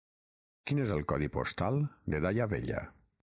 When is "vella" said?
2.55-2.83